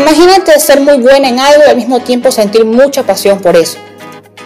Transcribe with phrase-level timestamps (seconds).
[0.00, 3.76] Imagínate ser muy buena en algo y al mismo tiempo sentir mucha pasión por eso.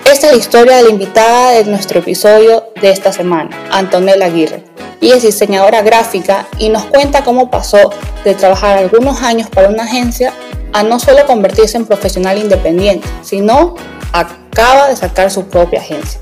[0.05, 4.65] Esta es la historia de la invitada de nuestro episodio de esta semana, Antonella Aguirre.
[5.01, 7.93] Ella es diseñadora gráfica y nos cuenta cómo pasó
[8.25, 10.33] de trabajar algunos años para una agencia
[10.73, 13.77] a no solo convertirse en profesional independiente, sino
[14.13, 16.21] acaba de sacar su propia agencia.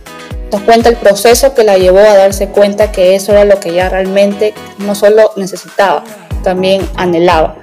[0.53, 3.71] Nos cuenta el proceso que la llevó a darse cuenta que eso era lo que
[3.71, 6.05] ella realmente no solo necesitaba,
[6.45, 7.57] también anhelaba.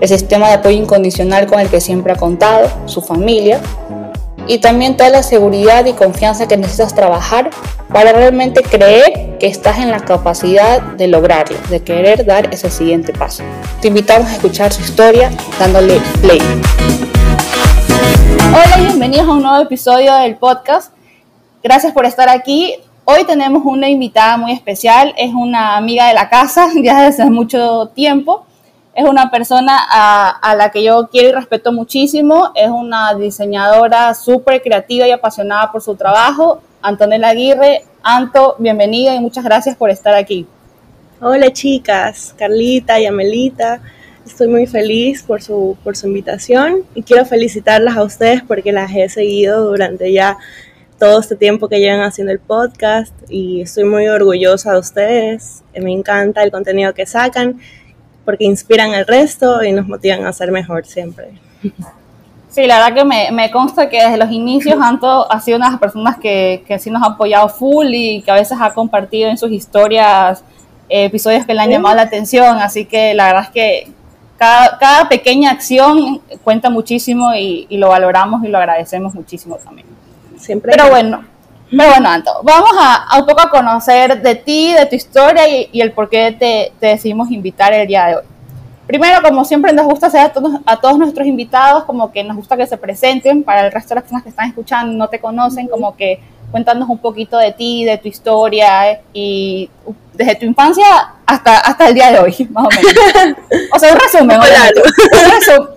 [0.00, 3.60] El sistema de apoyo incondicional con el que siempre ha contado, su familia,
[4.48, 7.50] y también toda la seguridad y confianza que necesitas trabajar
[7.92, 13.12] para realmente creer que estás en la capacidad de lograrlo, de querer dar ese siguiente
[13.12, 13.42] paso.
[13.80, 16.40] Te invitamos a escuchar su historia dándole play.
[18.48, 20.92] Hola y bienvenidos a un nuevo episodio del podcast.
[21.62, 22.74] Gracias por estar aquí.
[23.04, 27.30] Hoy tenemos una invitada muy especial, es una amiga de la casa ya desde hace
[27.30, 28.46] mucho tiempo.
[28.96, 32.52] Es una persona a, la que yo quiero y respeto muchísimo.
[32.54, 36.62] Es una diseñadora súper creativa y apasionada por su trabajo.
[36.80, 37.84] Antonella Aguirre.
[38.02, 40.46] Anto, bienvenida y muchas gracias por estar aquí.
[41.20, 43.82] Hola chicas, Carlita y Amelita.
[44.24, 48.90] Estoy muy feliz por su, por su invitación y quiero felicitarlas a ustedes porque las
[48.94, 50.38] he seguido durante ya
[50.98, 55.64] todo este tiempo que llevan haciendo el podcast y estoy muy orgullosa de ustedes.
[55.74, 57.60] Me encanta el contenido que sacan
[58.26, 61.30] porque inspiran al resto y nos motivan a ser mejor siempre.
[62.50, 65.66] Sí, la verdad que me, me consta que desde los inicios Anto ha sido una
[65.66, 68.74] de las personas que, que sí nos ha apoyado full y que a veces ha
[68.74, 70.42] compartido en sus historias
[70.88, 73.92] eh, episodios que le han llamado la atención, así que la verdad es que
[74.36, 79.86] cada, cada pequeña acción cuenta muchísimo y, y lo valoramos y lo agradecemos muchísimo también.
[80.62, 81.24] Pero bueno,
[81.70, 85.80] pero bueno, Anto, vamos a, un poco a conocer de ti, de tu historia y,
[85.80, 88.24] el por qué te, decidimos invitar el día de hoy.
[88.86, 92.36] Primero, como siempre nos gusta hacer a todos, a todos nuestros invitados, como que nos
[92.36, 95.18] gusta que se presenten para el resto de las personas que están escuchando, no te
[95.18, 96.20] conocen, como que
[96.52, 99.68] cuéntanos un poquito de ti, de tu historia y
[100.14, 100.84] desde tu infancia
[101.26, 103.38] hasta, hasta el día de hoy, más o menos.
[103.74, 104.38] O sea, un resumen.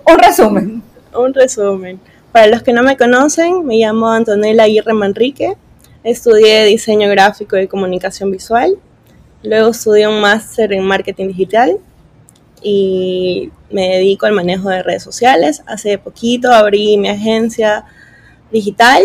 [0.06, 0.82] un, resumen.
[1.14, 2.00] Un resumen.
[2.30, 5.56] Para los que no me conocen, me llamo Antonella Aguirre Manrique,
[6.04, 8.76] estudié diseño gráfico y comunicación visual,
[9.42, 11.78] luego estudié un máster en marketing digital
[12.62, 15.62] y me dedico al manejo de redes sociales.
[15.66, 17.84] Hace poquito abrí mi agencia
[18.50, 19.02] digital,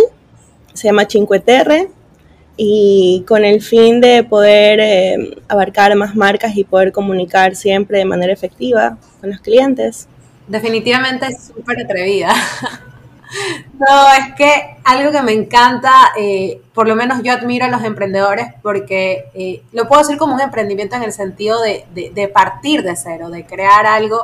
[0.73, 1.89] se llama Cinqueterre,
[2.57, 8.05] y con el fin de poder eh, abarcar más marcas y poder comunicar siempre de
[8.05, 10.07] manera efectiva con los clientes.
[10.47, 12.34] Definitivamente es súper atrevida.
[13.73, 17.84] No, es que algo que me encanta, eh, por lo menos yo admiro a los
[17.84, 22.84] emprendedores porque eh, lo puedo decir como un emprendimiento en el sentido de, de, partir
[22.84, 24.22] de cero, de crear algo.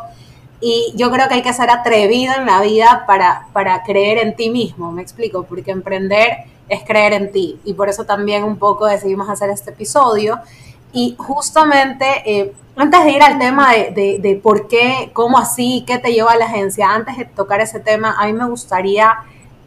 [0.62, 4.36] Y yo creo que hay que ser atrevido en la vida para, para creer en
[4.36, 7.60] ti mismo, me explico, porque emprender es creer en ti.
[7.66, 10.40] Y por eso también un poco decidimos hacer este episodio.
[10.94, 15.98] Y justamente eh, antes de ir al tema de, de, por qué, cómo así, qué
[15.98, 19.18] te lleva a la agencia, antes de tocar ese tema, a mí me gustaría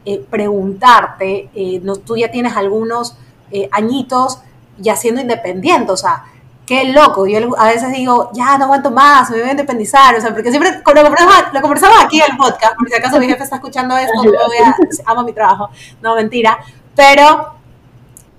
[0.05, 3.17] eh, preguntarte, eh, no, tú ya tienes algunos
[3.51, 4.41] eh, añitos
[4.79, 6.25] ya siendo independiente, o sea,
[6.67, 10.21] qué loco, yo a veces digo, ya no aguanto más, me voy a independizar, o
[10.21, 13.27] sea, porque siempre lo conversamos, lo conversamos aquí en el podcast, por si acaso mi
[13.27, 14.77] jefe está escuchando esto, no me voy a,
[15.07, 15.69] amo mi trabajo,
[16.03, 16.59] no, mentira,
[16.97, 17.54] pero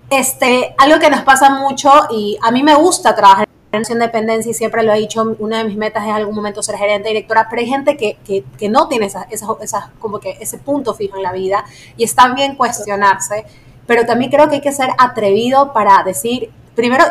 [0.10, 3.46] este, algo que nos pasa mucho y a mí me gusta trabajar
[3.90, 6.78] independencia y siempre lo he dicho, una de mis metas es en algún momento ser
[6.78, 10.94] gerente, directora, pero hay gente que, que, no tiene esas, esas, como que ese punto
[10.94, 11.66] fijo en la vida
[11.98, 13.46] y está bien cuestionarse,
[13.86, 17.04] pero también creo que hay que ser atrevido para decir, primero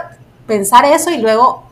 [0.47, 1.65] pensar eso y luego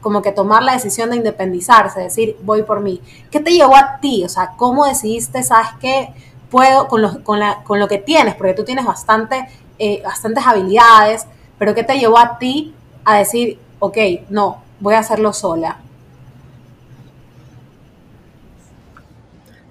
[0.00, 3.02] como que tomar la decisión de independizarse, decir, voy por mí.
[3.30, 4.24] ¿Qué te llevó a ti?
[4.24, 6.14] O sea, ¿cómo decidiste, sabes qué?
[6.50, 9.46] Puedo con lo, con, la, con lo que tienes, porque tú tienes bastante,
[9.78, 11.26] eh, bastantes habilidades,
[11.58, 12.74] pero ¿qué te llevó a ti
[13.04, 13.96] a decir, ok,
[14.28, 15.78] no, voy a hacerlo sola?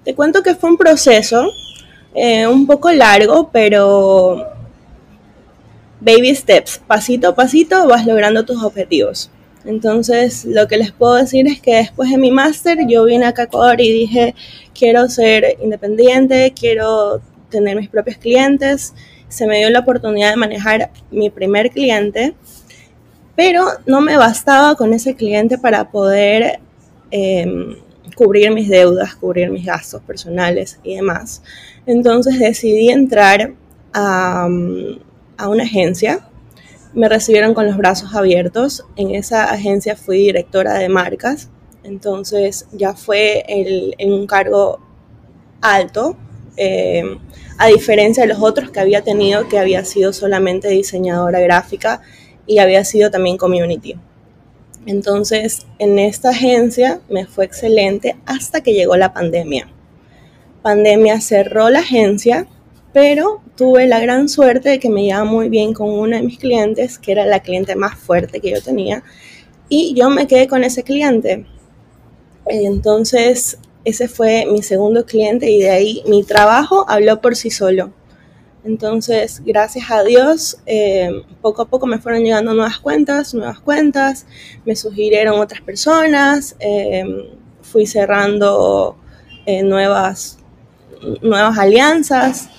[0.04, 1.44] Te cuento que fue un proceso
[2.14, 4.46] eh, un poco largo, pero
[6.00, 9.30] baby steps, pasito a pasito vas logrando tus objetivos.
[9.64, 13.30] Entonces, lo que les puedo decir es que después de mi máster, yo vine a
[13.30, 14.34] Ecuador y dije,
[14.74, 17.20] quiero ser independiente, quiero
[17.50, 18.94] tener mis propios clientes.
[19.28, 22.34] Se me dio la oportunidad de manejar mi primer cliente
[23.40, 26.60] pero no me bastaba con ese cliente para poder
[27.10, 27.74] em,
[28.14, 31.42] cubrir mis deudas, cubrir mis gastos personales y demás.
[31.86, 33.54] Entonces decidí entrar
[33.94, 36.20] a, una agencia.
[36.92, 38.84] Me recibieron con los brazos abiertos.
[38.96, 41.48] En esa agencia fui directora de marcas.
[41.82, 44.80] Entonces ya fue en un cargo
[45.60, 46.16] alto,
[46.56, 47.02] eh,
[47.58, 52.02] a diferencia de los otros que había tenido, que había sido solamente diseñadora gráfica
[52.46, 53.96] y había sido también community.
[54.86, 59.68] Entonces, en esta agencia me fue excelente hasta que llegó la pandemia.
[60.62, 62.46] Pandemia cerró la agencia,
[62.92, 66.38] pero tuve la gran suerte de que me llevaba muy bien con una de mis
[66.38, 69.02] clientes, que era la cliente más fuerte que yo tenía,
[69.68, 71.46] y yo me quedé con ese cliente.
[72.46, 77.92] Entonces, ese fue mi segundo cliente y de ahí mi trabajo habló por sí solo.
[78.62, 81.10] Entonces, gracias a Dios, eh,
[81.40, 84.26] poco a poco me fueron llegando nuevas cuentas, nuevas cuentas,
[84.66, 87.04] me sugirieron otras personas, eh,
[87.62, 88.98] fui cerrando
[89.46, 90.38] eh, nuevas,
[91.22, 92.50] nuevas alianzas.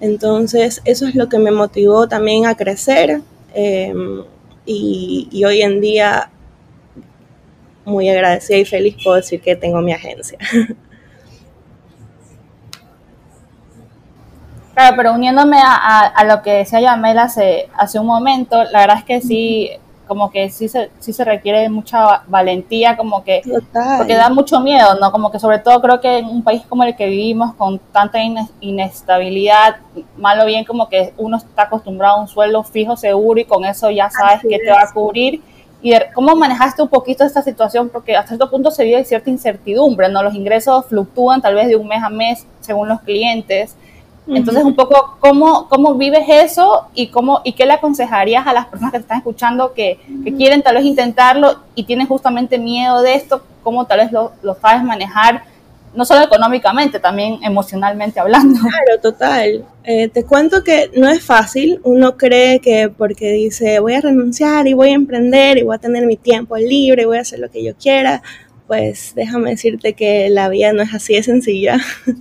[0.00, 3.20] Entonces, eso es lo que me motivó también a crecer
[3.54, 6.30] y, y hoy en día
[7.84, 10.38] muy agradecida y feliz puedo decir que tengo mi agencia.
[14.74, 19.04] Claro, pero uniéndome a, lo que decía Yamela hace, hace un momento, la verdad es
[19.04, 19.70] que sí,
[20.10, 23.42] como que sí se, sí se requiere mucha valentía, como que,
[23.96, 25.12] porque da mucho miedo, ¿no?
[25.12, 28.18] Como que sobre todo creo que en un país como el que vivimos, con tanta
[28.58, 29.76] inestabilidad,
[30.16, 33.88] malo bien, como que uno está acostumbrado a un sueldo fijo, seguro, y con eso
[33.88, 35.44] ya sabes que te va a cubrir.
[35.80, 40.08] Y cómo manejaste un poquito esta situación, porque hasta cierto punto se vive cierta incertidumbre,
[40.08, 40.24] ¿no?
[40.24, 43.76] Los ingresos fluctúan tal vez de un mes a mes según los clientes.
[44.34, 48.66] Entonces, un poco, ¿cómo, ¿cómo vives eso y, cómo, y qué le aconsejarías a las
[48.66, 53.02] personas que te están escuchando que, que quieren tal vez intentarlo y tienen justamente miedo
[53.02, 53.42] de esto?
[53.62, 55.42] ¿Cómo tal vez lo, lo sabes manejar,
[55.94, 58.60] no solo económicamente, también emocionalmente hablando?
[58.60, 59.64] Claro, total.
[59.84, 61.80] Eh, te cuento que no es fácil.
[61.82, 65.78] Uno cree que porque dice voy a renunciar y voy a emprender y voy a
[65.78, 68.22] tener mi tiempo libre y voy a hacer lo que yo quiera,
[68.66, 71.78] pues déjame decirte que la vida no es así de sencilla.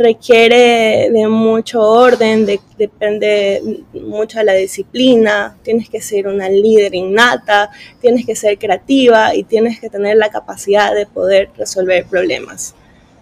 [0.00, 6.94] requiere de mucho orden, de, depende mucho de la disciplina, tienes que ser una líder
[6.94, 7.70] innata,
[8.00, 12.74] tienes que ser creativa y tienes que tener la capacidad de poder resolver problemas.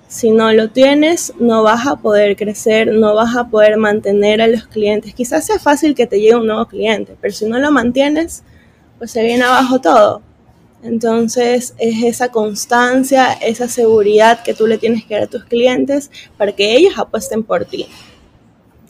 [0.07, 4.47] Si no lo tienes, no vas a poder crecer, no vas a poder mantener a
[4.47, 5.13] los clientes.
[5.13, 8.43] Quizás sea fácil que te llegue un nuevo cliente, pero si no lo mantienes,
[8.99, 10.23] pues se viene abajo todo.
[10.83, 16.11] Entonces es esa constancia, esa seguridad que tú le tienes que dar a tus clientes
[16.37, 17.87] para que ellos apuesten por ti.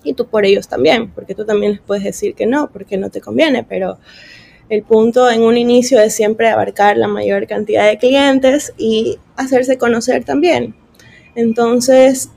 [0.04, 3.10] Y tú por ellos también, porque tú también les puedes decir que no, porque no
[3.10, 3.98] te conviene, pero
[4.68, 9.78] el punto en un inicio es siempre abarcar la mayor cantidad de clientes y hacerse
[9.78, 10.74] conocer también.
[11.34, 12.30] Entonces,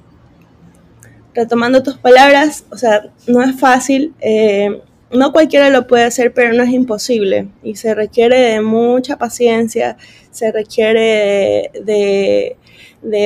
[1.34, 4.14] retomando tus palabras, o sea, no es fácil.
[4.22, 4.82] Eh,
[5.14, 7.50] no cualquiera lo puede hacer, pero no es imposible.
[7.64, 9.98] Y se requiere de mucha paciencia,
[10.32, 12.58] se requiere de,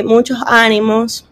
[0.04, 1.28] muchos ánimos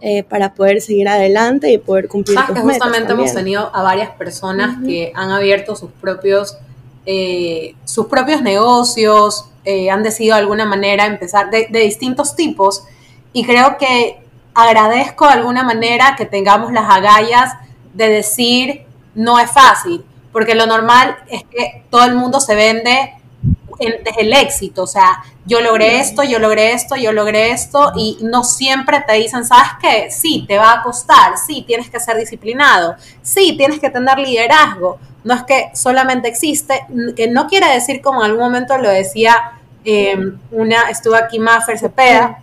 [0.00, 4.10] eh, para poder seguir adelante y poder cumplir ¿Sabes que justamente hemos tenido a varias
[4.10, 6.56] personas que han abierto sus propios,
[7.04, 12.84] eh, sus propios negocios, eh, han decidido de alguna manera empezar de, de distintos tipos.
[13.32, 14.18] Y creo que
[14.54, 17.52] agradezco de alguna manera que tengamos las agallas
[17.94, 23.14] de decir no es fácil, porque lo normal es que todo el mundo se vende
[23.78, 28.18] desde el éxito, o sea, yo logré esto, yo logré esto, yo logré esto, y
[28.22, 30.10] no siempre te dicen, ¿sabes qué?
[30.10, 34.98] Sí, te va a costar, sí, tienes que ser disciplinado, sí, tienes que tener liderazgo,
[35.24, 36.86] no es que solamente existe,
[37.16, 39.52] que no quiere decir, como en algún momento lo decía
[39.84, 40.16] eh,
[40.50, 42.38] una, estuvo aquí Maffer Cepeda,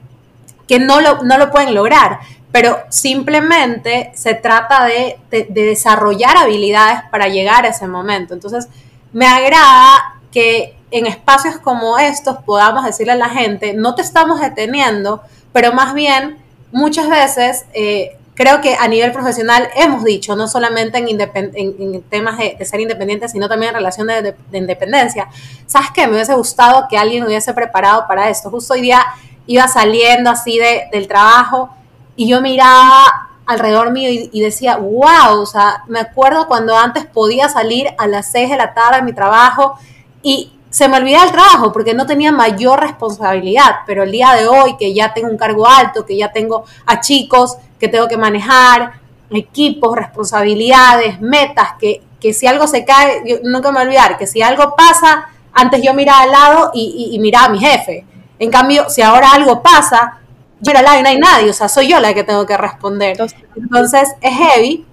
[0.67, 2.19] que no lo, no lo pueden lograr,
[2.51, 5.17] pero simplemente se trata de,
[5.49, 8.33] desarrollar habilidades para llegar a ese momento.
[8.33, 8.67] Entonces,
[9.13, 14.41] me agrada que en espacios como estos podamos decirle a la gente, no te estamos
[14.41, 15.21] deteniendo,
[15.53, 16.37] pero más bien
[16.71, 22.65] muchas veces eh, creo que a nivel profesional hemos dicho, no solamente en, temas de,
[22.65, 25.27] ser independientes, sino también en relación de, independencia.
[25.67, 26.07] ¿Sabes qué?
[26.07, 28.49] Me hubiese gustado que alguien hubiese preparado para esto.
[28.49, 29.05] Justo hoy día
[29.45, 30.59] iba saliendo así
[30.91, 31.69] del trabajo
[32.19, 37.47] y yo miraba alrededor mío y, decía, wow, o sea, me acuerdo cuando antes podía
[37.47, 39.75] salir a las 6 de la tarde a mi trabajo
[40.21, 44.49] y se me olvidaba el trabajo porque no tenía mayor responsabilidad, pero el día de
[44.49, 48.17] hoy que ya tengo un cargo alto, que ya tengo a chicos que tengo que
[48.17, 48.99] manejar,
[49.29, 54.17] equipos, responsabilidades, metas, que, que si algo se cae, yo nunca me voy a olvidar,
[54.17, 58.05] que si algo pasa, antes yo miraba al lado y, y miraba a mi jefe.
[58.37, 60.19] En cambio, si ahora algo pasa,
[60.61, 63.17] yo era la no hay nadie, o sea, soy yo la que tengo que responder.
[63.55, 64.85] Entonces, es heavy.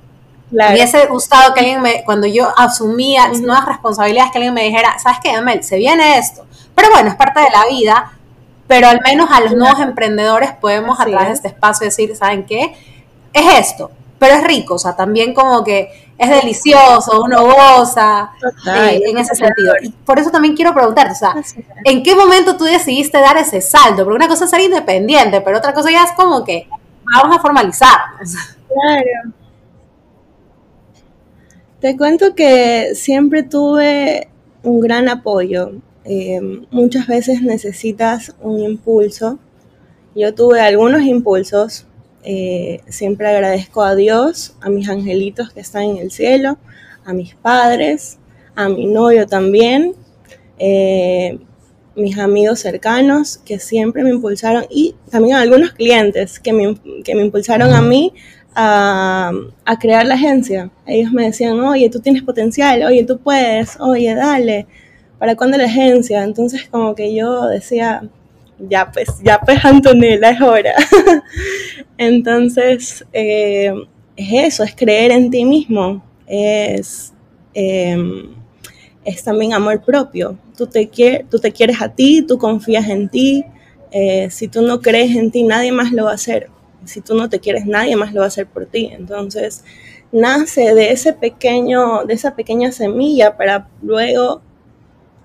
[0.50, 4.96] Me hubiese gustado que alguien me, cuando yo asumía nuevas responsabilidades, que alguien me dijera,
[4.98, 5.64] ¿sabes qué, Amel?
[5.64, 6.46] Se viene esto.
[6.74, 8.12] Pero bueno, es parte de la vida.
[8.66, 12.44] pero al menos a los nuevos emprendedores podemos a través de este espacio decir, ¿saben
[12.46, 12.74] qué?
[13.32, 18.30] Es esto, pero es rico, o sea, también como que es delicioso, uno goza
[18.74, 19.74] eh, en ese sentido.
[19.82, 21.34] Y por eso también quiero preguntarte, o sea,
[21.84, 24.04] ¿en qué momento tú decidiste dar ese salto?
[24.04, 26.68] Porque una cosa es ser independiente, pero otra cosa ya es como que
[27.04, 28.34] vamos a formalizarnos.
[28.68, 29.32] Claro.
[31.80, 34.28] Te cuento que siempre tuve
[34.62, 35.72] un gran apoyo.
[36.04, 39.38] Eh, muchas veces necesitas un impulso.
[40.14, 41.86] Yo tuve algunos impulsos.
[42.28, 46.58] Eh, siempre agradezco a Dios, a mis angelitos que están en el cielo,
[47.04, 48.18] a mis padres,
[48.56, 49.94] a mi novio también,
[50.58, 51.38] eh,
[51.94, 57.14] mis amigos cercanos que siempre me impulsaron y también a algunos clientes que me, que
[57.14, 58.12] me impulsaron a mí
[58.56, 59.30] a,
[59.64, 60.72] a, crear la agencia.
[60.84, 64.66] Ellos me decían, oye, tú tienes potencial, oye, tú puedes, oye, dale,
[65.20, 66.24] ¿para cuándo la agencia?
[66.24, 68.02] Entonces como que yo decía,
[68.58, 70.74] ya pues, ya pues Antonella, es hora.
[71.98, 73.72] Entonces, eh,
[74.16, 77.12] es eso, es creer en ti mismo, es,
[77.54, 78.34] em,
[79.04, 80.38] es también amor propio.
[80.56, 80.88] Tú te,
[81.30, 83.44] tú te quieres a ti, tú confías en ti.
[83.92, 86.50] Eh, si tú no crees en ti, nadie más lo va a hacer
[86.86, 88.90] si tú no te quieres, nadie más lo va a hacer por ti.
[88.92, 89.64] Entonces,
[90.12, 94.42] nace de ese pequeño, de esa pequeña semilla para luego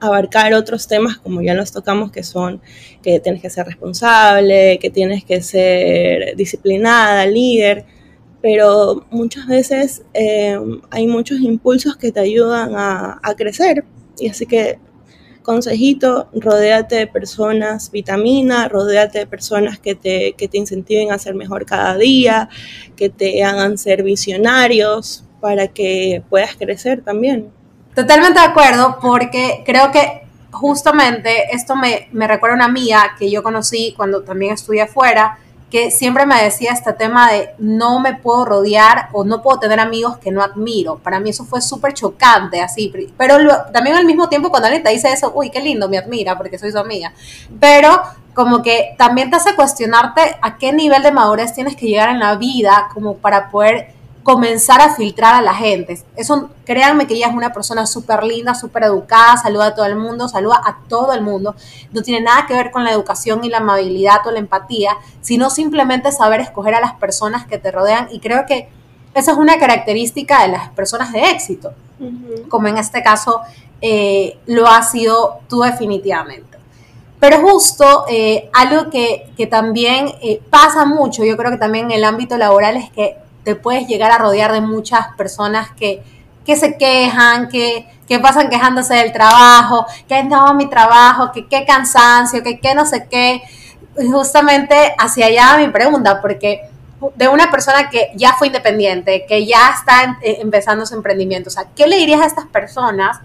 [0.01, 2.61] abarcar otros temas como ya los tocamos que son
[3.01, 7.85] que tienes que ser responsable, que tienes que ser disciplinada, líder,
[8.41, 10.57] pero muchas veces eh,
[10.89, 13.85] hay muchos impulsos que te ayudan a, a crecer
[14.17, 14.79] y así que
[15.43, 21.35] consejito, rodéate de personas vitamina, rodéate de personas que te, que te incentiven a ser
[21.35, 22.49] mejor cada día,
[22.95, 27.51] que te hagan ser visionarios para que puedas crecer también.
[27.95, 33.29] Totalmente de acuerdo, porque creo que justamente esto me, me recuerda a una amiga que
[33.29, 35.37] yo conocí cuando también estudié afuera,
[35.69, 39.79] que siempre me decía este tema de no me puedo rodear o no puedo tener
[39.79, 40.97] amigos que no admiro.
[40.97, 42.93] Para mí eso fue súper chocante, así.
[43.17, 43.37] Pero
[43.71, 46.59] también al mismo tiempo cuando alguien te dice eso, uy, qué lindo, me admira porque
[46.59, 47.13] soy su amiga.
[47.59, 48.01] Pero
[48.33, 52.19] como que también te hace cuestionarte a qué nivel de madurez tienes que llegar en
[52.19, 56.01] la vida como para poder comenzar a filtrar a la gente.
[56.15, 59.95] Eso, créanme que ella es una persona súper linda, súper educada, saluda a todo el
[59.95, 61.55] mundo, saluda a todo el mundo.
[61.91, 65.49] No tiene nada que ver con la educación y la amabilidad o la empatía, sino
[65.49, 68.07] simplemente saber escoger a las personas que te rodean.
[68.11, 68.69] Y creo que
[69.13, 71.73] esa es una característica de las personas de éxito,
[72.49, 73.41] como en este caso
[73.81, 76.57] eh, lo ha sido tú definitivamente.
[77.19, 82.03] Pero justo eh, algo que, también eh, pasa mucho, yo creo que también en el
[82.03, 86.03] ámbito laboral es que te puedes llegar a rodear de muchas personas que,
[86.45, 87.87] se quejan, que,
[88.21, 93.07] pasan quejándose del trabajo, que no, mi trabajo, que qué cansancio, que qué no sé
[93.09, 93.41] qué.
[94.11, 96.69] justamente hacia allá mi pregunta, porque
[97.15, 101.51] de una persona que ya fue independiente, que ya está eh, empezando su emprendimiento, o
[101.51, 103.19] sea, ¿qué le dirías a estas personas,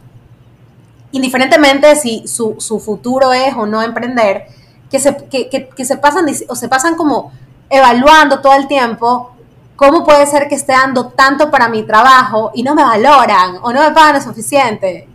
[1.13, 4.47] indiferentemente si su, su futuro es o no emprender,
[4.91, 7.33] que se, que, que se pasan o se pasan como
[7.69, 9.36] evaluando todo el tiempo
[9.77, 13.73] ¿cómo puede ser que esté dando tanto para mi trabajo y no me valoran o
[13.73, 15.09] no me pagan lo suficiente?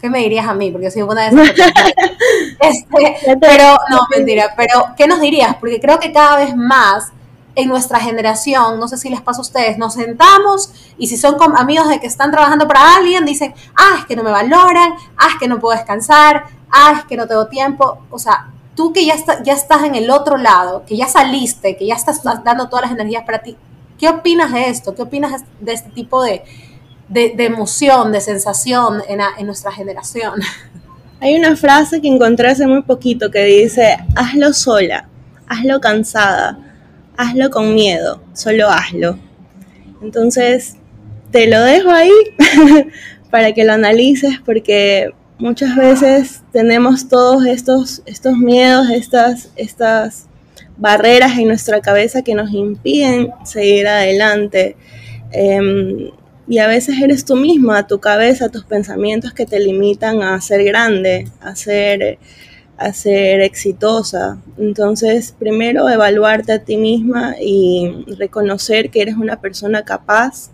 [0.00, 0.70] ¿Qué me dirías a mí?
[0.70, 1.48] Porque soy una de esas
[2.60, 5.56] este, pero, no, mentira, pero ¿qué nos dirías?
[5.56, 7.10] Porque creo que cada vez más
[7.56, 11.36] en nuestra generación, no sé si les pasa a ustedes, nos sentamos y si son
[11.56, 15.28] amigos de que están trabajando para alguien, dicen, ah, es que no me valoran, ah,
[15.32, 17.98] es que no puedo descansar, ah, es que no tengo tiempo.
[18.10, 21.76] O sea, tú que ya, está, ya estás en el otro lado, que ya saliste,
[21.76, 23.56] que ya estás dando todas las energías para ti,
[23.98, 24.94] ¿Qué opinas de esto?
[24.94, 26.42] ¿Qué opinas de este tipo de,
[27.14, 30.40] emoción, de sensación en, nuestra generación?
[31.20, 35.08] Hay una frase que encontré hace muy poquito que dice, hazlo sola,
[35.46, 36.58] hazlo cansada,
[37.16, 39.18] hazlo con miedo, solo hazlo.
[40.02, 40.76] Entonces,
[41.30, 42.12] te lo dejo ahí
[43.30, 50.26] para que lo analices porque muchas veces tenemos todos estos, estos miedos, estas, estas
[50.76, 54.76] barreras en nuestra cabeza que nos impiden seguir adelante.
[55.32, 56.10] Em,
[56.46, 60.62] y a veces eres tú misma, tu cabeza, tus pensamientos que te limitan a ser
[60.64, 62.18] grande, a ser,
[62.76, 64.38] a ser exitosa.
[64.58, 70.50] Entonces, primero evaluarte a ti misma y reconocer que eres una persona capaz,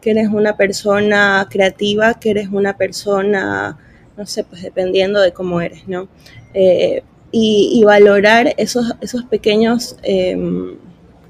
[0.00, 3.78] que eres una persona creativa, que eres una persona,
[4.16, 6.08] no sé, pues dependiendo de cómo eres, ¿no?
[6.54, 7.02] Eh,
[7.32, 10.76] y, valorar esos, esos pequeños em,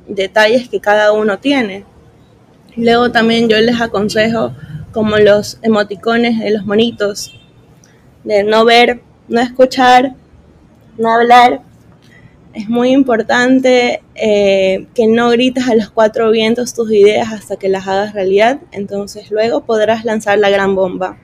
[0.09, 1.85] detalles que cada uno tiene.
[2.77, 4.53] Luego también yo les aconsejo
[4.93, 7.33] como los emoticones de los monitos,
[8.25, 10.15] de no ver, no escuchar,
[10.99, 11.63] no hablar,
[12.55, 17.71] Es muy importante eh, que no grites a los cuatro vientos tus ideas hasta que
[17.71, 21.17] las hagas realidad, entonces luego podrás lanzar la gran bomba.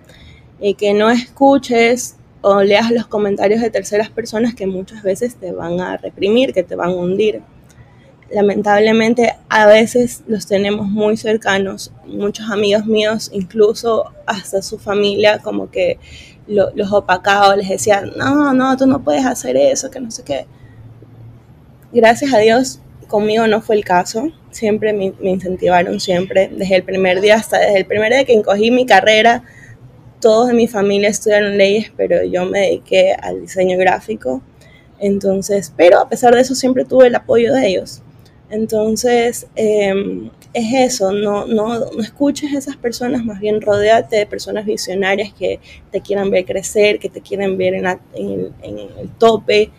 [0.59, 5.53] Y que no escuches o leas los comentarios de terceras personas que muchas veces te
[5.53, 7.43] van a reprimir, que te van a hundir.
[8.31, 15.71] Lamentablemente a veces los tenemos muy cercanos, muchos amigos míos, incluso hasta su familia, como
[15.71, 15.99] que
[16.47, 20.47] los opacados les decían, no, no, tú no puedes hacer eso, que no sé qué.
[21.93, 26.83] Gracias a Dios, conmigo no fue el caso, siempre me, me incentivaron, siempre, desde el
[26.85, 29.43] primer día hasta desde el primer día que encogí mi carrera,
[30.21, 34.43] todos de mi familia estudiaron leyes, pero yo me dediqué al diseño gráfico.
[34.99, 38.03] Entonces, pero a pesar de eso siempre tuve el apoyo de ellos.
[38.51, 44.27] Entonces, em, es eso, no, no, no, escuches a esas personas, más bien rodeate de
[44.27, 45.61] personas visionarias que
[45.93, 49.71] te quieran ver crecer, que te quieren ver en, el, tope,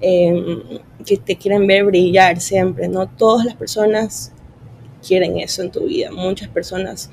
[0.00, 0.60] em,
[1.04, 2.88] que te quieren ver brillar siempre.
[2.88, 4.32] No todas las personas
[5.06, 6.10] quieren eso en tu vida.
[6.10, 7.10] Muchas personas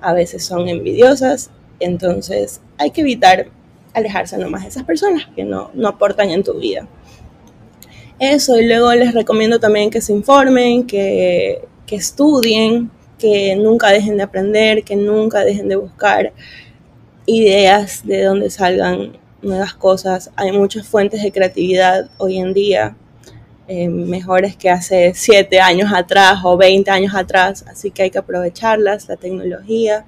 [0.00, 1.50] a veces son envidiosas
[1.84, 3.46] entonces hay que evitar
[3.92, 6.86] alejarse nomás de esas personas que no, aportan en tu vida.
[8.18, 14.16] Eso, y luego les recomiendo también que se informen, que, que estudien, que nunca dejen
[14.16, 16.32] de aprender, que nunca dejen de buscar
[17.26, 20.30] ideas de donde salgan nuevas cosas.
[20.36, 22.96] Hay muchas fuentes de creatividad hoy en día,
[23.68, 28.18] eh, mejores que hace 7 años atrás o 20 años atrás, así que hay que
[28.18, 30.04] aprovecharlas, la tecnología.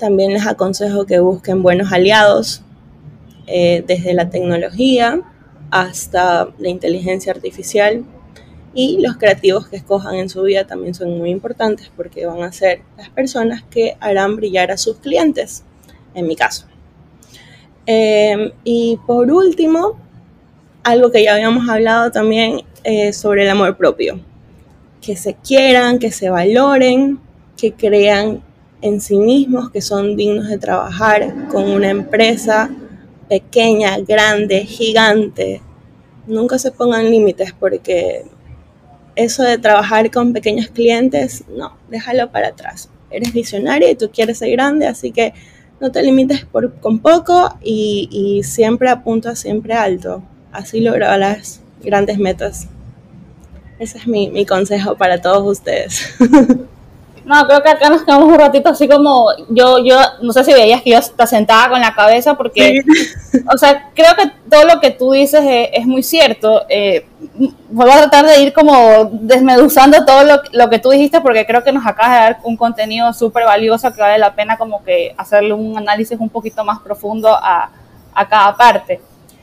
[0.00, 2.62] También les aconsejo que busquen buenos aliados,
[3.46, 5.20] eh, desde la tecnología
[5.70, 8.04] hasta la inteligencia artificial.
[8.72, 12.50] Y los creativos que escojan en su vida también son muy importantes porque van a
[12.50, 15.64] ser las personas que harán brillar a sus clientes,
[16.14, 16.66] en mi caso.
[17.84, 19.98] Em, y por último,
[20.82, 24.18] algo que ya habíamos hablado también eh, sobre el amor propio.
[25.02, 27.18] Que se quieran, que se valoren,
[27.58, 28.42] que crean
[28.82, 32.70] en sí mismos, que son dignos de trabajar con una empresa
[33.28, 35.60] pequeña, grande, gigante.
[36.26, 38.24] Nunca se pongan límites porque
[39.16, 42.88] eso de trabajar con pequeños clientes, no, déjalo para atrás.
[43.10, 45.34] Eres visionaria y tú quieres ser grande, así que
[45.80, 50.22] no te limites por, con poco y, siempre apunta siempre alto.
[50.52, 52.68] Así lograrás grandes metas.
[53.78, 56.06] Ese es mi, mi consejo para todos ustedes.
[57.24, 60.52] No, creo que acá nos quedamos un ratito así como yo, yo, no sé si
[60.52, 62.80] veías que yo estaba sentada con la cabeza porque,
[63.52, 66.62] o sea, creo que todo lo que tú dices es, muy cierto.
[66.68, 67.06] Eh,
[67.68, 71.62] voy a tratar de ir como desmeduzando todo lo, lo, que tú dijiste porque creo
[71.62, 75.14] que nos acabas de dar un contenido súper valioso que vale la pena como que
[75.16, 77.70] hacerle un análisis un poquito más profundo a,
[78.14, 79.00] a cada parte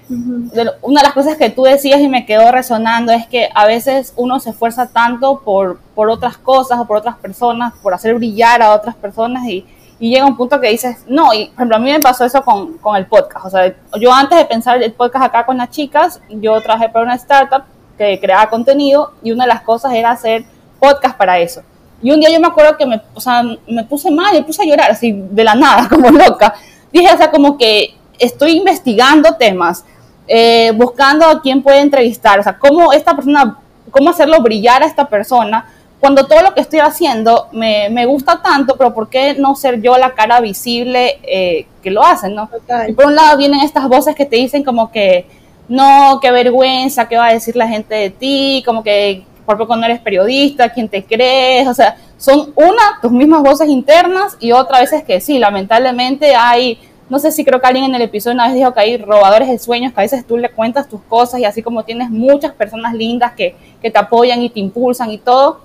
[0.09, 4.13] una de las cosas que tú decías y me quedó resonando es que a veces
[4.15, 8.61] uno se esfuerza tanto por, por otras cosas o por otras personas, por hacer brillar
[8.61, 9.65] a otras personas y,
[9.99, 12.77] llega un punto que dices, no, y por ejemplo a mí me pasó eso con,
[12.77, 16.21] con, el podcast, o sea, yo antes de pensar el podcast acá con las chicas,
[16.29, 17.63] yo trabajé para una startup
[17.97, 20.45] que creaba contenido y una de las cosas era hacer
[20.79, 21.63] podcast para eso.
[22.01, 24.61] Y un día yo me acuerdo que me, o sea, me puse mal, me puse
[24.61, 26.53] a llorar así de la nada, como loca.
[26.91, 29.83] Dije, o sea, como que estoy investigando temas,
[30.27, 33.57] eh, buscando a quién puede entrevistar, o sea, cómo esta persona,
[33.91, 35.65] cómo hacerlo brillar a esta persona,
[35.99, 39.81] cuando todo lo que estoy haciendo me, me gusta tanto, pero ¿por qué no ser
[39.81, 42.49] yo la cara visible eh, que lo hacen, no?
[42.87, 45.25] Y por un lado vienen estas voces que te dicen como que,
[45.67, 49.75] no, qué vergüenza, qué va a decir la gente de ti, como que por poco
[49.75, 54.51] no eres periodista, quién te crees, o sea, son una, tus mismas voces internas y
[54.51, 58.35] otra veces que sí, lamentablemente hay no sé si creo que alguien en el episodio
[58.35, 61.01] una vez dijo que hay robadores de sueños, que a veces tú le cuentas tus
[61.01, 65.11] cosas y así como tienes muchas personas lindas que, que te apoyan y te impulsan
[65.11, 65.61] y todo,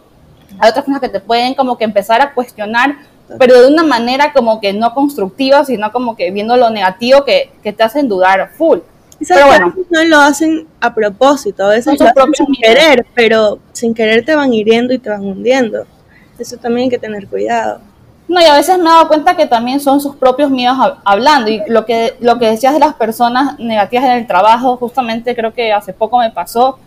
[0.59, 2.97] hay otras personas que te pueden como que empezar a cuestionar,
[3.39, 7.51] pero de una manera como que no constructiva, sino como que viendo lo negativo que,
[7.63, 8.81] que te hacen dudar full.
[9.29, 13.95] Pero bueno, no lo hacen a propósito, a veces lo hacen sin querer, pero sin
[13.95, 15.87] querer te van hiriendo y te van hundiendo.
[16.39, 17.81] Eso también hay que tener cuidado.
[18.33, 21.51] No, y a veces me he dado cuenta que también son sus propios miedos hablando.
[21.51, 25.53] Y lo que, lo que decías de las personas negativas en el trabajo, justamente creo
[25.53, 26.79] que hace poco me pasó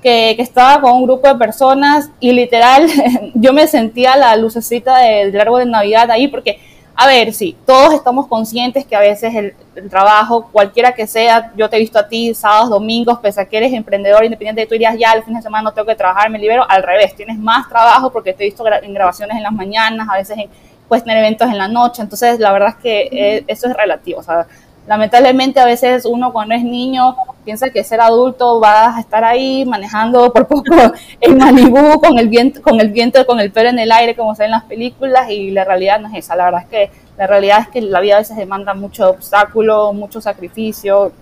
[0.00, 2.86] que, estaba con un grupo de personas y literal
[3.34, 6.60] yo me sentía la lucecita del árbol de Navidad ahí porque,
[6.94, 9.54] a ver, sí, todos estamos conscientes que a veces el,
[9.90, 13.56] trabajo, cualquiera que sea, yo te he visto a ti sábados, domingos, pese a que
[13.56, 16.38] eres emprendedor independiente, tú dirías ya, el fin de semana no tengo que trabajar, me
[16.38, 20.06] libero, al revés, tienes más trabajo porque te he visto en grabaciones en las mañanas,
[20.08, 23.44] a veces en puedes tener eventos en la noche, entonces la verdad es que eh,
[23.46, 24.46] eso es relativo, o sea,
[24.86, 29.64] lamentablemente a veces uno cuando es niño piensa que ser adulto vas a estar ahí
[29.64, 30.74] manejando por poco
[31.20, 34.34] en Malibu con el viento, con el viento, con el pelo en el aire como
[34.34, 36.36] se ve en las películas y la realidad no es esa.
[36.36, 39.92] La verdad es que la realidad es que la vida a veces demanda mucho obstáculo,
[39.92, 41.12] mucho sacrificio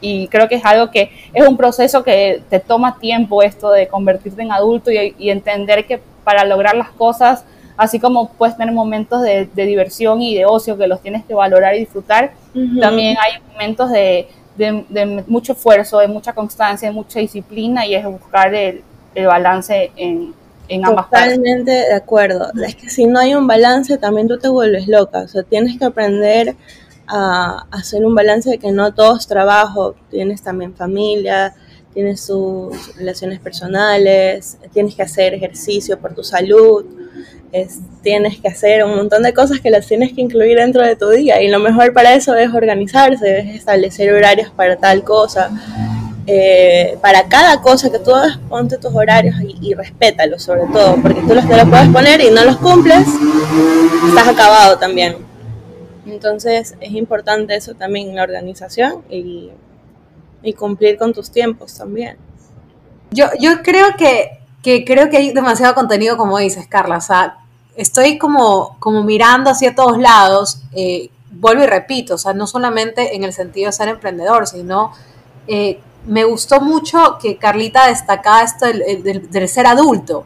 [0.00, 3.88] y creo que es algo que es un proceso que te toma tiempo esto de
[3.88, 7.44] convertirte en adulto y, entender que para lograr las cosas,
[7.76, 11.74] así como puedes tener momentos de, diversión y de ocio que los tienes que valorar
[11.74, 12.32] y disfrutar,
[12.80, 18.04] también hay momentos de, de, mucho esfuerzo, de mucha constancia, de mucha disciplina y es
[18.04, 18.82] buscar el,
[19.14, 20.34] el balance en,
[20.68, 22.50] en ambas Totalmente de acuerdo.
[22.66, 25.20] Es que si no hay un balance también tú te vuelves loca.
[25.20, 26.54] O sea, tienes que aprender
[27.06, 29.94] a, hacer un balance de que no todo es trabajo.
[30.10, 31.54] Tienes también familia,
[31.92, 36.84] tienes sus relaciones personales, tienes que hacer ejercicio por tu salud
[38.02, 41.08] tienes que hacer un montón de cosas que las tienes que incluir dentro de tu
[41.10, 45.50] día y lo mejor para eso es organizarse, es establecer horarios para tal cosa.
[46.26, 51.20] Eh, para cada cosa que tú hagas, ponte tus horarios y, respétalos sobre todo, porque
[51.20, 53.06] tú los te los puedes poner y no los cumples,
[54.08, 55.16] estás acabado también.
[56.06, 59.50] Entonces es importante eso también la organización y,
[60.42, 62.16] y cumplir con tus tiempos también.
[63.10, 66.96] Yo, yo creo que, que creo que hay demasiado contenido, como dices, Carla.
[66.96, 67.43] O sea,
[67.76, 73.16] estoy como, como mirando hacia todos lados, eh, vuelvo y repito, o sea, no solamente
[73.16, 74.92] en el sentido de ser emprendedor, sino
[75.46, 80.24] eh, me gustó mucho que Carlita destacaba esto del, ser adulto,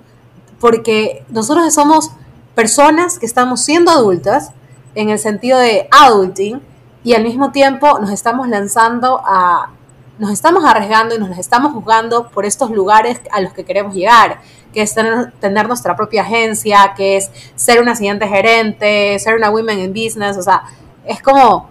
[0.61, 2.11] porque nosotros somos
[2.55, 4.51] personas que estamos siendo adultas
[4.95, 6.61] en el sentido de adulting
[7.05, 9.71] y al mismo tiempo nos estamos lanzando a,
[10.19, 14.41] nos estamos arriesgando y nos estamos juzgando por estos lugares a los que queremos llegar
[14.73, 19.79] que es tener, nuestra propia agencia, que es ser una siguiente gerente, ser una women
[19.79, 20.63] in business, o sea,
[21.05, 21.69] es como,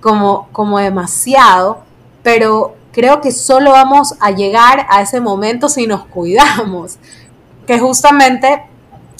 [0.00, 1.82] como, como demasiado,
[2.22, 6.98] pero creo que solo vamos a llegar a ese momento si nos cuidamos,
[7.66, 8.62] que justamente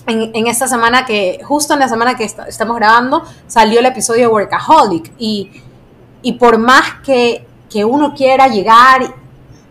[0.06, 4.28] en, esta semana que, justo en la semana que estamos grabando, salió el episodio de
[4.28, 5.62] Workaholic y,
[6.20, 9.16] y por más que, que uno quiera llegar,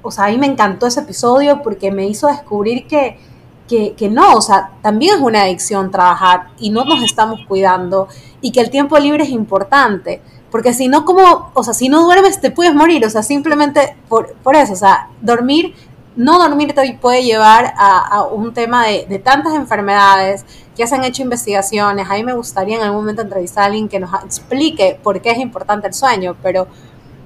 [0.01, 3.17] o sea, a mí me encantó ese episodio porque me hizo descubrir que,
[3.65, 8.09] que, no, o sea, también es una adicción trabajar y no nos estamos cuidando
[8.41, 12.03] y que el tiempo libre es importante, porque si no, como, o sea, si no
[12.03, 15.73] duermes te puedes morir, o sea, simplemente por, por eso, o sea, dormir,
[16.17, 21.05] no dormir te puede llevar a, un tema de, de, tantas enfermedades, ya se han
[21.05, 24.99] hecho investigaciones, a mí me gustaría en algún momento entrevistar a alguien que nos explique
[25.01, 26.67] por qué es importante el sueño, pero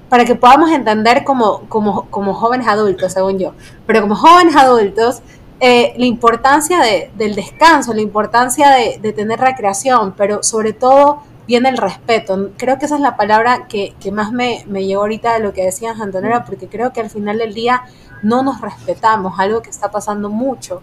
[0.08, 3.52] para que podamos entender como, como, como jóvenes adultos, según yo,
[3.86, 5.22] pero como jóvenes adultos,
[5.60, 6.78] eh, la importancia
[7.16, 12.50] del descanso, la importancia de, tener recreación, pero sobre todo viene el respeto.
[12.56, 16.00] Creo que esa es la palabra que, más me, me ahorita de lo que decías,
[16.00, 17.82] Antonella, porque creo que al final del día
[18.22, 20.80] no nos respetamos, algo que está pasando mucho.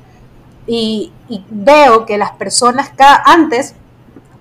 [0.68, 1.14] Y,
[1.50, 2.92] veo que las personas,
[3.26, 3.76] antes,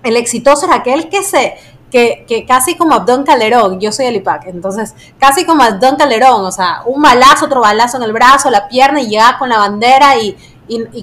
[0.03, 1.55] el exitoso era aquel que se
[1.95, 6.51] que, casi como Abdón Calderón, yo soy el IPAC, entonces casi como Abdón Calderón, o
[6.51, 10.17] sea, un balazo, otro balazo en el brazo, la pierna y llegaba con la bandera
[10.19, 10.37] y,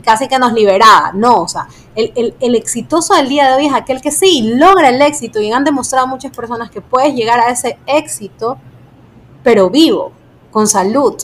[0.04, 1.12] casi que nos liberaba.
[1.14, 4.90] No, o sea, el, el, exitoso del día de hoy es aquel que sí logra
[4.90, 8.58] el éxito y han demostrado muchas personas que puedes llegar a ese éxito,
[9.44, 10.12] pero vivo,
[10.52, 11.16] con salud.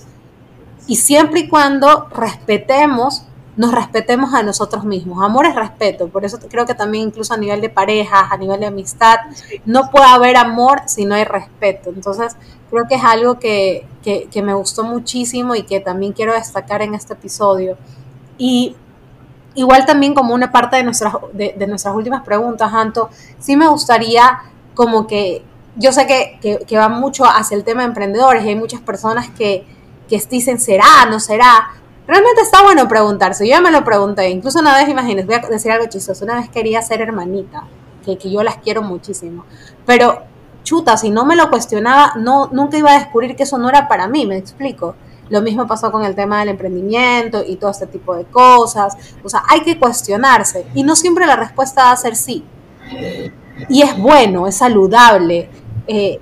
[0.87, 3.23] Y siempre y cuando respetemos
[3.57, 5.23] nos respetemos a nosotros mismos.
[5.23, 8.59] Amor es respeto, por eso creo que también incluso a nivel de pareja, a nivel
[8.59, 9.17] de amistad,
[9.65, 11.89] no puede haber amor si no hay respeto.
[11.89, 12.37] Entonces,
[12.69, 13.87] creo que es algo que,
[14.43, 17.77] me gustó muchísimo y que también quiero destacar en este episodio.
[18.37, 18.75] Y
[19.55, 24.39] igual también como una parte de nuestras, de, nuestras últimas preguntas, Anto, sí me gustaría
[24.75, 25.43] como que,
[25.75, 29.29] yo sé que, que, va mucho hacia el tema de emprendedores y hay muchas personas
[29.31, 29.65] que,
[30.07, 31.07] que dicen, ¿será?
[31.09, 31.71] ¿No será?
[32.07, 33.45] Realmente está bueno preguntarse.
[33.45, 34.29] Yo ya me lo pregunté.
[34.29, 36.23] Incluso una vez, imagínense, voy a decir algo chistoso.
[36.23, 37.63] Una vez quería ser hermanita,
[38.05, 39.45] que, que yo las quiero muchísimo.
[39.85, 40.23] Pero,
[40.63, 43.89] chuta, si no me lo cuestionaba, no, nunca iba a descubrir que eso no era
[43.89, 44.95] para mí, me explico.
[45.29, 48.95] Lo mismo pasó con el tema del emprendimiento y todo este tipo de cosas.
[49.23, 50.65] O sea, hay que cuestionarse.
[50.73, 52.45] Y no siempre la respuesta va a ser sí.
[53.67, 55.49] Y es bueno, es saludable.
[55.87, 56.19] Eh,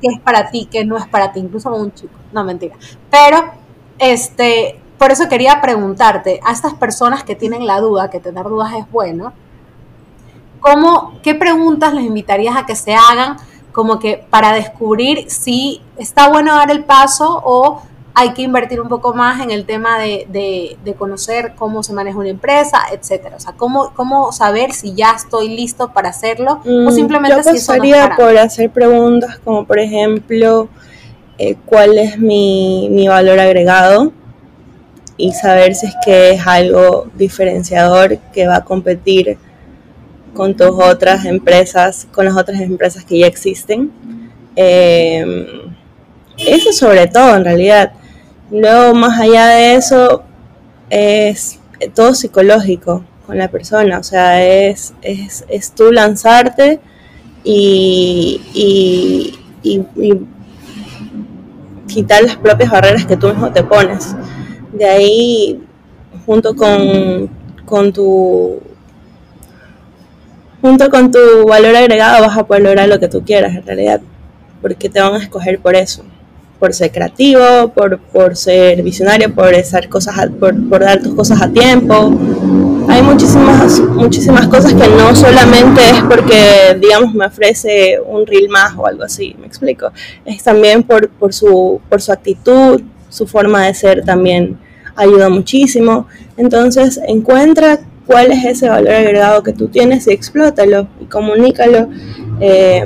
[0.00, 2.12] qué es para ti, qué no es para ti, incluso con un chico.
[2.32, 2.76] No, mentira.
[3.10, 3.52] Pero,
[3.98, 8.74] este, por eso quería preguntarte a estas personas que tienen la duda, que tener dudas
[8.74, 9.32] es bueno,
[10.60, 13.38] ¿cómo, ¿qué preguntas les invitarías a que se hagan
[13.72, 17.80] como que para descubrir si está bueno dar el paso o
[18.12, 20.26] hay que invertir un poco más en el tema de,
[20.84, 23.36] de, conocer cómo se maneja una empresa, etcétera.
[23.36, 27.44] O sea, cómo, cómo saber si ya estoy listo para hacerlo o mm, simplemente Yo
[27.44, 30.68] pasaría por hacer preguntas como, por ejemplo,
[31.38, 34.12] eh, cuál es mi, mi valor agregado
[35.20, 39.38] y saber si es que es algo diferenciador que va a competir
[40.34, 43.90] con tus otras empresas, con las otras empresas que ya existen.
[44.56, 45.46] Eh,
[46.38, 47.92] eso sobre todo, en realidad.
[48.50, 50.22] Luego, más allá de eso,
[50.88, 51.58] es
[51.94, 53.98] todo psicológico con la persona.
[53.98, 56.80] O sea, es, es, es tú lanzarte
[57.44, 60.26] y, y, y,
[61.86, 64.14] quitar las propias barreras que tú mismo te pones.
[64.72, 65.60] De ahí,
[66.26, 67.28] junto con,
[67.64, 68.60] con tu
[70.60, 74.00] junto con tu valor agregado vas a poder lograr lo que tú quieras en realidad,
[74.60, 76.04] porque te van a escoger por eso,
[76.58, 79.52] por ser creativo, por, por ser visionario, por
[79.88, 82.14] cosas, por dar tus cosas a tiempo.
[82.88, 88.74] Hay muchísimas, muchísimas cosas que no solamente es porque, digamos, me ofrece un reel más
[88.76, 89.92] o algo así, me explico.
[90.24, 94.58] Es también por, por, su, por su actitud, su forma de ser también
[94.96, 96.06] ayuda muchísimo.
[96.38, 101.90] Entonces, encuentra cuál es ese valor agregado que tú tienes y explótalo y comunícalo.
[102.40, 102.84] Eh,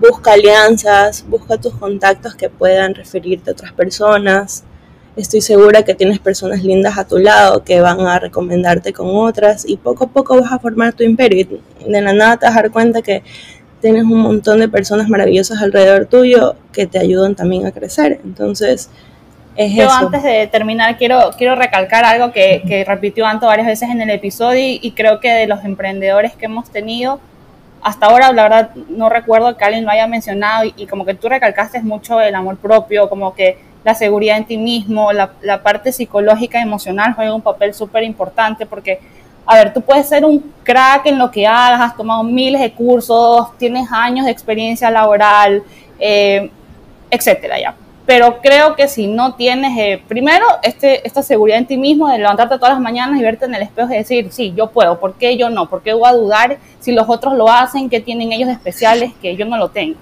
[0.00, 4.64] busca alianzas, busca tus contactos que puedan referirte a otras personas.
[5.16, 9.68] Estoy segura que tienes personas lindas a tu lado que van a recomendarte con otras
[9.68, 11.40] y poco a poco vas a formar tu imperio
[11.84, 13.24] y de la nada te vas a dar cuenta que
[13.80, 18.20] tienes un montón de personas maravillosas alrededor tuyo que te ayudan también a crecer.
[18.24, 18.90] Entonces,
[19.66, 24.00] yo antes de terminar quiero, quiero recalcar algo que, que repitió Anto varias veces en
[24.00, 27.18] el episodio y, creo que de los emprendedores que hemos tenido,
[27.82, 31.28] hasta ahora la verdad no recuerdo que alguien lo haya mencionado y, como que tú
[31.28, 35.90] recalcaste mucho el amor propio, como que la seguridad en ti mismo, la, la parte
[35.90, 39.00] psicológica y emocional juega un papel súper importante porque,
[39.44, 42.70] a ver, tú puedes ser un crack en lo que hagas, has tomado miles de
[42.70, 45.64] cursos, tienes años de experiencia laboral,
[45.98, 46.48] eh,
[47.10, 47.74] etcétera, ya
[48.08, 52.16] pero creo que si no tienes, eh, primero, este, esta seguridad en ti mismo de
[52.16, 55.16] levantarte todas las mañanas y verte en el espejo y decir, sí, yo puedo, ¿por
[55.16, 55.68] qué yo no?
[55.68, 57.90] ¿Por qué voy a dudar si los otros lo hacen?
[57.90, 59.98] ¿Qué tienen ellos especiales que yo no lo tengo?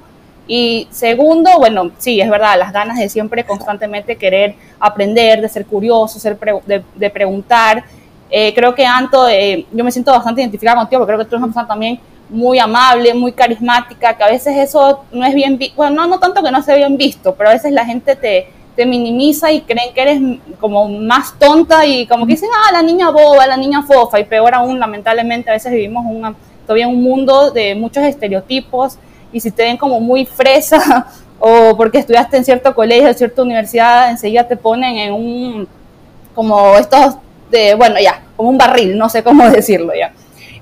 [0.46, 5.66] Y segundo, bueno, sí, es verdad, las ganas de siempre constantemente querer aprender, de ser
[5.66, 7.82] curioso, ser de, preguntar.
[8.30, 11.44] Eh, creo que Anto, eh, yo me siento bastante identificada contigo, porque creo que tú
[11.44, 15.96] eres una también muy amable, muy carismática, que a veces eso no es bien bueno,
[15.96, 18.84] no, no tanto que no sea bien visto, pero a veces la gente te, te
[18.84, 20.20] minimiza y creen que eres
[20.60, 24.24] como más tonta y como que dicen, ah, la niña boba, la niña fofa, y
[24.24, 26.34] peor aún, lamentablemente, a veces vivimos una,
[26.66, 28.98] todavía un mundo de muchos estereotipos
[29.32, 31.06] y si te ven como muy fresa
[31.38, 35.68] o porque estudiaste en cierto colegio, en cierta universidad, enseguida te ponen en un,
[36.34, 37.16] como estos,
[37.50, 40.12] de, bueno, ya, como un barril, no sé cómo decirlo ya.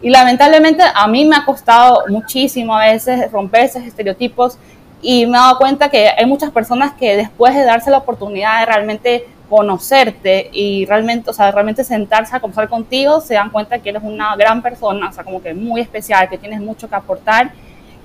[0.05, 4.59] Y lamentablemente a mí me ha costado muchísimo a veces romper esos estereotipos
[5.01, 8.61] y me he dado cuenta que hay muchas personas que después de darse la oportunidad
[8.61, 13.79] de realmente conocerte y realmente, o sea, realmente sentarse a conversar contigo, se dan cuenta
[13.79, 16.97] que eres una gran persona, o sea, como que muy especial, que tienes mucho que
[16.97, 17.53] aportar.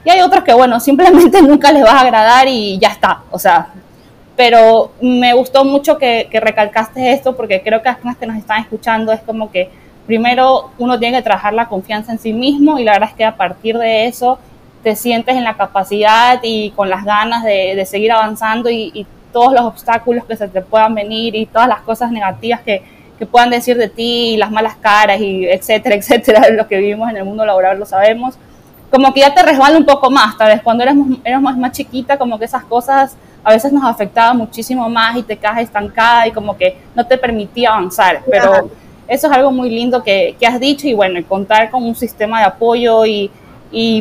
[0.06, 3.38] Y hay otros que, bueno, simplemente nunca les vas a agradar y ya está, o
[3.38, 3.74] sea,
[4.38, 8.38] pero me gustó mucho que, que recalcaste esto porque creo que las personas que nos
[8.38, 9.70] están escuchando es como que
[10.10, 13.26] primero uno tiene que trabajar la confianza en sí mismo y la verdad es que
[13.26, 14.40] a partir de eso
[14.82, 19.62] te sientes en la capacidad y con las ganas de, seguir avanzando y, todos los
[19.62, 22.82] obstáculos que se te puedan venir y todas las cosas negativas que,
[23.30, 27.18] puedan decir de ti, y las malas caras y etcétera, etcétera, lo que vivimos en
[27.18, 28.36] el mundo laboral lo sabemos,
[28.90, 32.18] como que ya te resbala un poco más, tal vez cuando eres, eres más, chiquita,
[32.18, 36.32] como que esas cosas a veces nos afectaban muchísimo más y te quedas estancada y
[36.32, 38.72] como que no te permitía avanzar, pero
[39.10, 42.46] eso es algo muy lindo que, has dicho y bueno, contar con un sistema de
[42.46, 43.32] apoyo y,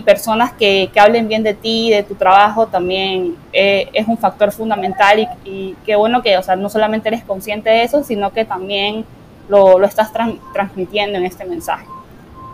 [0.04, 5.26] personas que, hablen bien de ti, de tu trabajo, también eh, es un factor fundamental
[5.44, 9.04] y, qué bueno que, o sea, no solamente eres consciente de eso, sino que también
[9.48, 10.12] lo, estás
[10.52, 11.86] transmitiendo en este mensaje.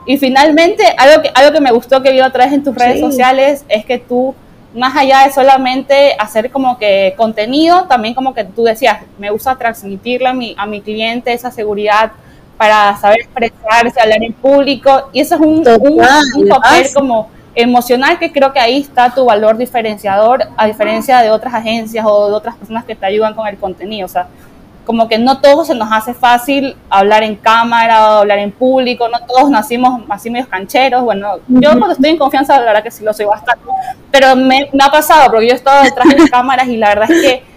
[0.07, 3.01] Y finalmente, algo que, algo que me gustó que vi otra vez en tus redes
[3.01, 4.35] sociales es que tú,
[4.77, 9.57] más allá de solamente hacer como que contenido, también como que tú decías, me gusta
[9.57, 12.13] transmitirle a mi, a mi cliente esa seguridad
[12.57, 18.33] para saber expresarse, hablar en público, y eso es un, un, papel como emocional que
[18.33, 22.57] creo que ahí está tu valor diferenciador, a diferencia de otras agencias o de otras
[22.57, 24.27] personas que te ayudan con el contenido, o sea,
[24.85, 29.09] como que no todos se nos hace fácil hablar en cámara o hablar en público,
[29.09, 32.91] no todos nacimos así medios cancheros, bueno, yo cuando estoy en confianza la verdad que
[32.91, 33.65] sí lo soy bastante,
[34.11, 36.89] pero me, me ha pasado porque yo he estado detrás de las cámaras y la
[36.91, 37.54] verdad es que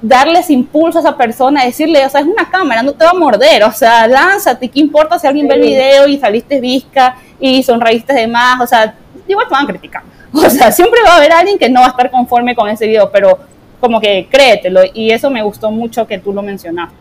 [0.00, 3.14] darles impulso a esa persona, decirle, o sea, es una cámara, no te va a
[3.14, 7.62] morder, o sea, lánzate, ¿qué importa si alguien ve el video y saliste visca y
[7.62, 8.60] sonreíste de más?
[8.60, 8.94] O sea,
[9.28, 10.02] igual te van a criticar.
[10.34, 12.88] O sea, siempre va a haber alguien que no va a estar conforme con ese
[12.88, 13.38] video, pero
[13.78, 16.96] como que créetelo, y eso me gustó mucho que tú lo mencionaste.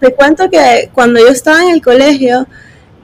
[0.00, 2.46] Te cuento que cuando yo estaba en el colegio,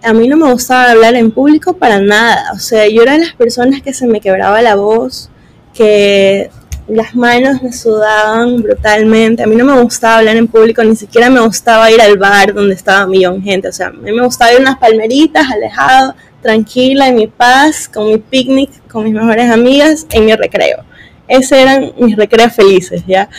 [0.02, 2.52] a mí no me gustaba hablar en público para nada.
[2.52, 5.30] O sea, yo era de las personas que se me quebraba la voz,
[5.72, 6.50] que
[6.86, 9.42] las manos me sudaban brutalmente.
[9.42, 12.52] A mí no me gustaba hablar en público, ni siquiera me gustaba ir al bar
[12.52, 13.68] donde estaba un millón de gente.
[13.68, 17.88] O sea, a mí me gustaba ir a unas palmeritas, alejado, tranquila, en mi paz,
[17.88, 20.84] con mi picnic, con mis mejores amigas, en mi recreo.
[21.26, 23.30] Esos eran mis recreos felices, ¿ya?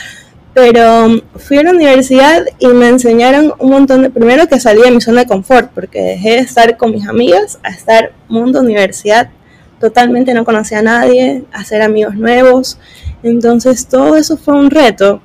[0.56, 4.82] Pero um, fui a la universidad y me enseñaron un montón de, primero que salí
[4.82, 8.62] de mi zona de confort, porque dejé de estar con mis amigas a estar mundo
[8.62, 9.30] universidad,
[9.80, 12.80] totalmente no conocía a nadie, hacer amigos nuevos,
[13.26, 15.22] entonces todo eso fue un reto.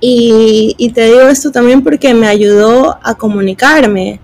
[0.00, 4.20] Y, te digo esto también porque me ayudó a comunicarme,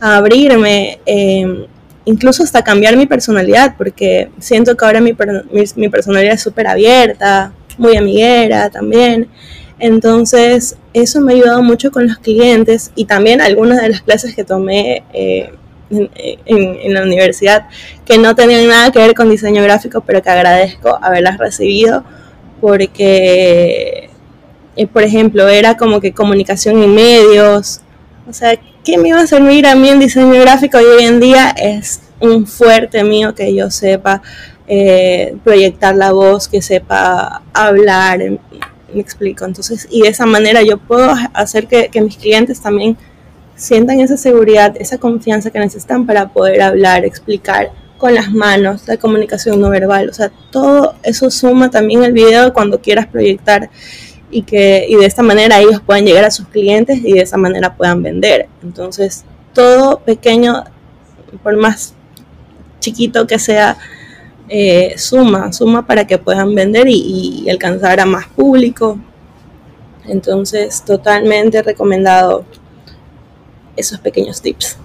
[0.00, 1.64] a abrirme, em,
[2.04, 5.14] incluso hasta cambiar mi personalidad, porque siento que ahora mi,
[5.76, 9.28] mi personalidad es súper abierta, muy amiguera también.
[9.78, 14.34] Entonces, eso me ha ayudado mucho con los clientes y también algunas de las clases
[14.34, 15.52] que tomé eh,
[15.90, 17.66] en, la universidad
[18.04, 22.04] que no tenían nada que ver con diseño gráfico, pero que agradezco haberlas recibido
[22.64, 24.08] porque,
[24.74, 27.82] eh, por ejemplo, era como que comunicación en medios.
[28.26, 30.78] O sea, ¿qué me iba a servir a mí en diseño gráfico?
[30.78, 34.22] Hoy en día es un fuerte mío que yo sepa
[34.66, 39.44] eh, proyectar la voz, que sepa hablar, me explico.
[39.44, 42.96] Entonces, y de esa manera yo puedo hacer que, mis clientes también
[43.56, 48.96] sientan esa seguridad, esa confianza que necesitan para poder hablar, explicar con las manos, la
[48.96, 50.08] comunicación no verbal.
[50.08, 53.70] O sea, todo eso suma también el video cuando quieras proyectar
[54.30, 57.36] y que y de esta manera ellos puedan llegar a sus clientes y de esa
[57.36, 58.48] manera puedan vender.
[58.62, 60.64] Entonces, todo pequeño,
[61.42, 61.94] por más
[62.80, 63.78] chiquito que sea,
[64.48, 68.98] eh, suma, suma para que puedan vender y, alcanzar a más público.
[70.06, 72.44] Entonces, totalmente recomendado
[73.76, 74.78] esos pequeños tips.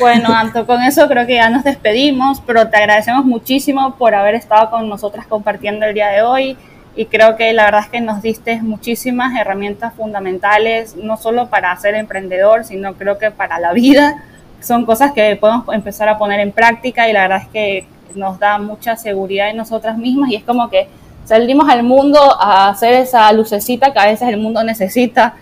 [0.00, 4.34] Bueno, Anto, con eso creo que ya nos despedimos, pero te agradecemos muchísimo por haber
[4.34, 6.56] estado con nosotras compartiendo el día de hoy
[6.96, 11.76] y creo que la verdad es que nos diste muchísimas herramientas fundamentales, no solo para
[11.76, 14.24] ser emprendedor, sino creo que para la vida.
[14.62, 18.38] Son cosas que podemos empezar a poner en práctica y la verdad es que nos
[18.38, 20.88] da mucha seguridad en nosotras mismas y es como que
[21.26, 25.34] salimos al mundo a hacer esa lucecita que a veces el mundo necesita.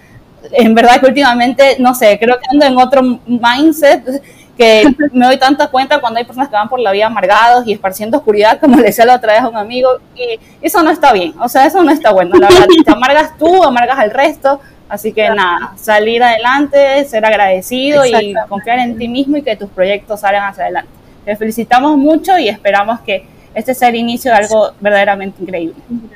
[0.53, 4.23] En verdad que últimamente, no sé, creo que ando en otro mindset
[4.57, 7.73] que me doy tanta cuenta cuando hay personas que van por la vida amargados y
[7.73, 11.13] esparciendo oscuridad, como le decía la otra vez a un amigo, y eso no está
[11.13, 14.61] bien, o sea, eso no está bueno, la verdad, te amargas tú, amargas al resto,
[14.89, 19.71] así que nada, salir adelante, ser agradecido y confiar en ti mismo y que tus
[19.71, 20.91] proyectos salgan hacia adelante.
[21.25, 25.75] Te felicitamos mucho y esperamos que este sea el inicio de algo verdaderamente increíble.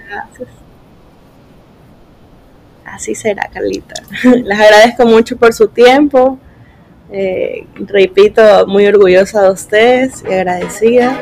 [0.08, 0.48] Gracias.
[2.94, 3.94] Así será, Carlita.
[4.22, 6.38] Les agradezco mucho por su tiempo.
[7.10, 11.20] Eh, repito, muy orgullosa de ustedes y agradecida.